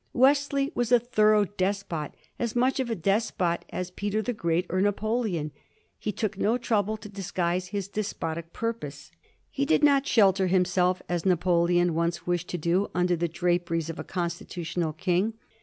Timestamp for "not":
9.83-10.07